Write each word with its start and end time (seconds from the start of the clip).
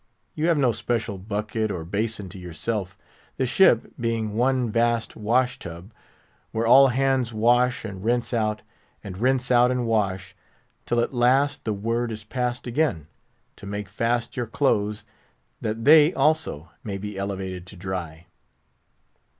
You 0.33 0.47
have 0.47 0.57
no 0.57 0.71
special 0.71 1.19
bucket 1.19 1.69
or 1.69 1.85
basin 1.85 2.27
to 2.29 2.39
yourself—the 2.39 3.45
ship 3.45 3.93
being 3.99 4.33
one 4.33 4.71
vast 4.71 5.15
wash 5.15 5.59
tub, 5.59 5.93
where 6.51 6.65
all 6.65 6.87
hands 6.87 7.31
wash 7.35 7.85
and 7.85 8.03
rinse 8.03 8.33
out, 8.33 8.63
and 9.03 9.19
rinse 9.19 9.51
out 9.51 9.69
and 9.69 9.85
wash, 9.85 10.35
till 10.87 11.01
at 11.01 11.13
last 11.13 11.65
the 11.65 11.73
word 11.73 12.11
is 12.11 12.23
passed 12.23 12.65
again, 12.65 13.09
to 13.57 13.67
make 13.67 13.87
fast 13.89 14.35
your 14.35 14.47
clothes, 14.47 15.05
that 15.61 15.85
they, 15.85 16.15
also, 16.15 16.71
may 16.83 16.97
be 16.97 17.15
elevated 17.15 17.67
to 17.67 17.75
dry. 17.75 18.25